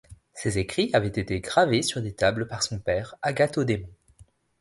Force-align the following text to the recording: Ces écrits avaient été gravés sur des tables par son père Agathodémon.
Ces 0.33 0.57
écrits 0.57 0.89
avaient 0.93 1.09
été 1.09 1.39
gravés 1.41 1.83
sur 1.83 2.01
des 2.01 2.11
tables 2.15 2.47
par 2.47 2.63
son 2.63 2.79
père 2.79 3.13
Agathodémon. 3.21 3.91